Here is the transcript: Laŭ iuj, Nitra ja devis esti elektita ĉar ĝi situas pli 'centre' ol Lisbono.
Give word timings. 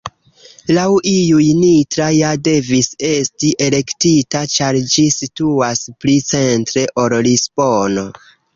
Laŭ 0.77 0.85
iuj, 1.09 1.43
Nitra 1.57 2.07
ja 2.13 2.31
devis 2.47 2.89
esti 3.11 3.51
elektita 3.67 4.43
ĉar 4.55 4.81
ĝi 4.97 5.07
situas 5.19 5.85
pli 6.01 6.19
'centre' 6.31 6.89
ol 7.07 7.19
Lisbono. 7.29 8.11